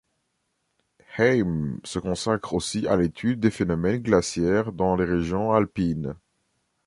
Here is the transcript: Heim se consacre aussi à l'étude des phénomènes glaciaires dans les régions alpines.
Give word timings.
Heim 1.15 1.79
se 1.83 1.99
consacre 1.99 2.55
aussi 2.55 2.87
à 2.87 2.95
l'étude 2.95 3.39
des 3.39 3.51
phénomènes 3.51 4.01
glaciaires 4.01 4.71
dans 4.71 4.95
les 4.95 5.05
régions 5.05 5.51
alpines. 5.53 6.15